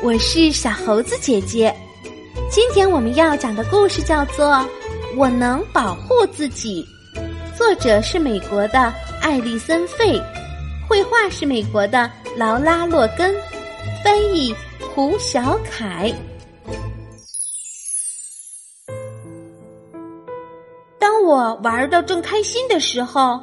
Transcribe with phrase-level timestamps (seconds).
[0.00, 1.74] 我是小猴子姐姐。
[2.48, 4.46] 今天我们要讲的故事叫做
[5.16, 6.86] 《我能保护自己》，
[7.56, 10.22] 作者是美国的艾丽森·费，
[10.88, 13.34] 绘画是美国的劳拉·洛根，
[14.04, 14.54] 翻译
[14.94, 16.14] 胡小凯。
[20.96, 23.40] 当我玩的正开心的时候，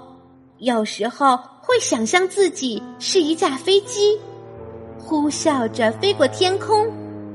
[0.60, 4.18] 有时候会想象自己是一架飞机。
[5.06, 6.88] 呼啸着飞过天空，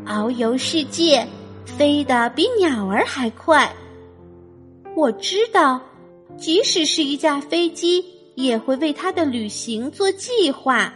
[0.04, 1.24] 遨游世界，
[1.64, 3.72] 飞得比鸟儿还快。
[4.96, 5.80] 我知道，
[6.36, 8.04] 即使是一架飞机，
[8.34, 10.92] 也会为它的旅行做计划。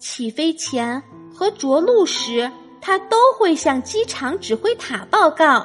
[0.00, 1.00] 起飞前
[1.32, 2.50] 和着陆时，
[2.80, 5.64] 它都会向机场指挥塔报告。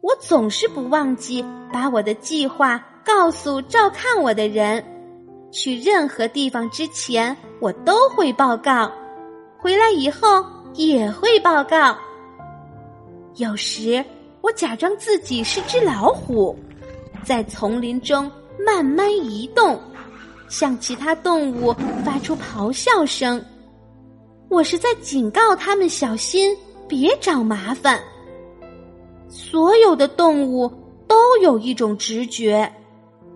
[0.00, 4.82] 我总是不忘记把我的计划告诉照看我的人。
[5.50, 8.92] 去任何地方之前，我都会报告。
[9.60, 10.44] 回来以后
[10.74, 11.96] 也会报告。
[13.34, 14.04] 有时
[14.40, 16.56] 我假装自己是只老虎，
[17.24, 18.30] 在丛林中
[18.64, 19.78] 慢慢移动，
[20.48, 21.74] 向其他动物
[22.04, 23.44] 发出咆哮声。
[24.48, 28.00] 我是在警告他们小心，别找麻烦。
[29.28, 30.72] 所有的动物
[31.06, 32.72] 都有一种直觉，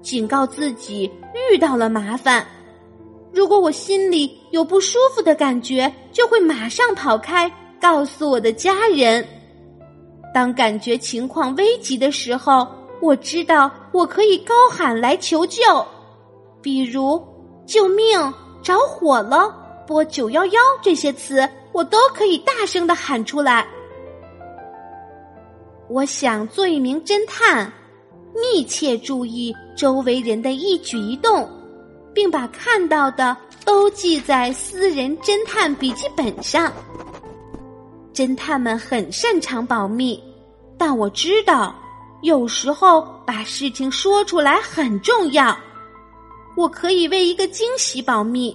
[0.01, 1.11] 警告自己
[1.51, 2.47] 遇到了麻烦。
[3.33, 9.27] 如果我心里有不舒服的感觉，就会马上跑开，告诉我的家人。
[10.35, 12.67] 当感觉情况危急的时候，
[13.01, 15.63] 我知道我可以高喊来求救，
[16.61, 17.23] 比如
[17.67, 19.55] “救命”“着火了
[19.87, 23.67] ”“拨九幺幺”这些词，我都可以大声的喊出来。
[25.89, 27.71] 我想做一名侦探，
[28.35, 31.49] 密切注意周围人的一举一动。
[32.15, 36.73] 并把看到的都记在私人侦探笔记本上。
[38.13, 40.23] 侦探们很擅长保密，
[40.77, 41.75] 但我知道，
[42.23, 45.57] 有时候把事情说出来很重要。
[46.55, 48.55] 我可以为一个惊喜保密，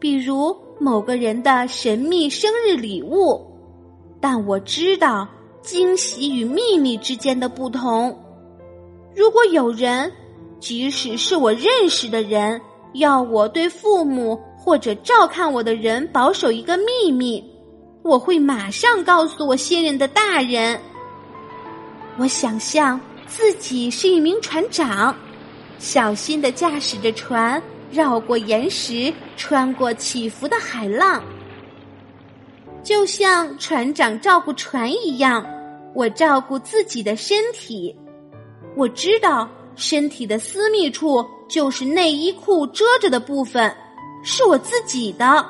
[0.00, 3.40] 比如某个人的神秘生日礼物，
[4.20, 5.28] 但我知道
[5.62, 8.18] 惊喜与秘密之间的不同。
[9.14, 10.12] 如果有人，
[10.58, 12.60] 即使是我认识的人，
[12.94, 17.44] 要我对父母或者照看我的人保守一个秘密，
[18.02, 20.80] 我会马上告诉我信任的大人。
[22.16, 25.14] 我想象自己是一名船长，
[25.78, 31.22] 小心的驾驶着船，绕过岩石，穿过起伏的海浪，
[32.82, 35.46] 就像船长照顾船一样，
[35.94, 37.94] 我照顾自己的身体。
[38.74, 39.48] 我知道
[39.78, 41.24] 身体的私密处。
[41.48, 43.74] 就是内衣裤遮着的部分，
[44.22, 45.46] 是我自己的。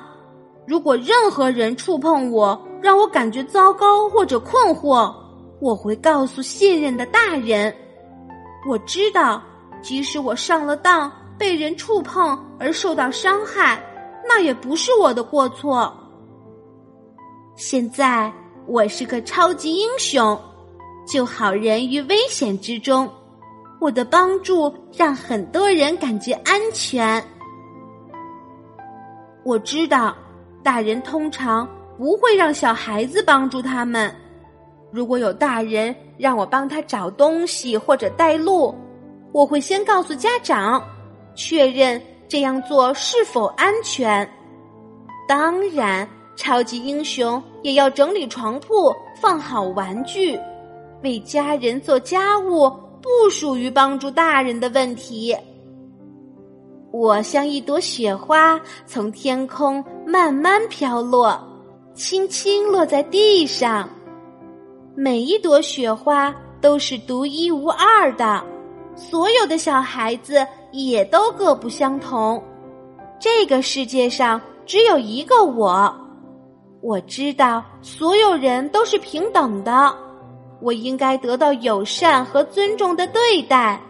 [0.65, 5.13] 如果任何人触碰我，让我感觉糟糕或者困惑，
[5.61, 7.75] 我会告诉信任的大人。
[8.69, 9.43] 我知道，
[9.83, 13.85] 即使我上了当，被人触碰而受到伤害，
[14.25, 15.93] 那也不是我的过错。
[17.57, 18.33] 现在
[18.69, 20.41] 我是个超级英雄，
[21.09, 23.11] 救好人于危险之中。
[23.81, 27.23] 我的帮助让很多人感觉安全。
[29.45, 30.15] 我知道，
[30.63, 34.15] 大人通常不会让小孩子帮助他们。
[34.91, 38.75] 如果有大人让我帮他找东西或者带路，
[39.33, 40.83] 我会先告诉家长，
[41.35, 44.29] 确认这样做是否安全。
[45.29, 50.39] 当然，超级英雄也要整理床铺，放好玩具，
[51.03, 52.73] 为家人做家务。
[53.01, 55.37] 不属于帮助大人的问题。
[56.91, 61.39] 我像一朵雪花，从天空慢慢飘落，
[61.95, 63.89] 轻轻落在地上。
[64.97, 68.43] 每一朵雪花都是独一无二的，
[68.97, 72.43] 所有的小孩子也都各不相同。
[73.21, 75.95] 这个世界上只有一个我，
[76.81, 79.95] 我知道所有人都是平等的。
[80.61, 83.81] 我应该得到友善和尊重的对待。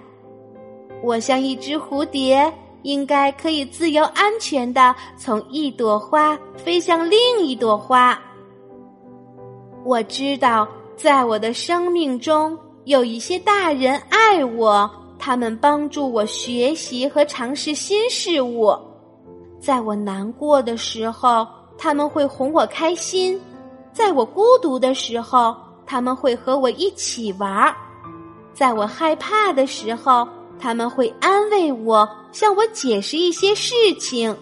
[1.03, 8.20] 我像一只蝴蝶，应该可以自由安全的从一朵花飞向另一朵花。
[9.85, 18.76] 我知道，在我的生命中有一些大人爱我，他们帮助我学习和尝试新事物。
[19.61, 21.47] 在我难过的时候，
[21.79, 23.38] 他们会哄我开心；
[23.93, 25.55] 在我孤独的时候，
[25.88, 27.75] 他们会和我一起玩儿，
[28.52, 30.29] 在我害怕的时候，
[30.61, 34.37] 他们会安慰我，向我解释一些事情。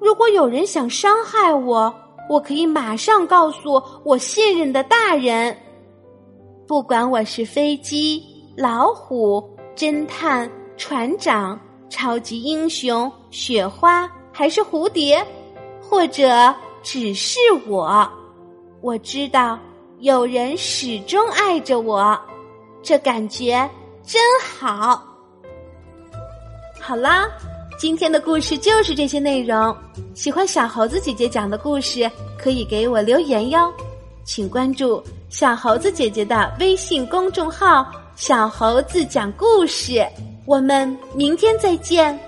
[0.00, 1.94] 如果有人想伤害我，
[2.28, 5.56] 我可以马上告诉我信任的大人。
[6.66, 8.20] 不管我是飞机、
[8.56, 15.24] 老虎、侦探、船长、超级英雄、雪花，还是蝴蝶，
[15.80, 16.52] 或者
[16.82, 17.38] 只是
[17.68, 18.10] 我，
[18.80, 19.56] 我知道
[20.02, 22.20] 有人始终爱着我，
[22.82, 23.70] 这感觉
[24.04, 25.00] 真好。
[26.80, 27.28] 好啦。
[27.78, 29.76] 今天的故事就是这些内容。
[30.12, 33.72] 喜欢小猴子姐姐讲的故事，可以给我留言哟。
[34.24, 35.00] 请关注
[35.30, 40.04] 小猴子姐姐的微信公众号“小猴子讲故事”。
[40.46, 42.18] 我们明天再见。